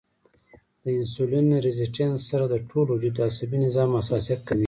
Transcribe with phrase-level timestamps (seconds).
[0.83, 4.59] د انسولين ريزسټنس سره د ټول وجود د عصبي نظام حساسیت کميږي